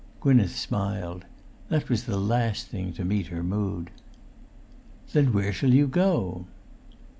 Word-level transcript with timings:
Gwynneth 0.19 0.55
smiled. 0.57 1.25
That 1.69 1.87
was 1.87 2.05
the 2.05 2.17
last 2.17 2.65
thing 2.65 2.91
to 2.93 3.05
meet 3.05 3.27
her 3.27 3.43
mood. 3.43 3.91
"Then 5.13 5.31
where 5.31 5.53
shall 5.53 5.71
you 5.75 5.85
go?" 5.85 6.47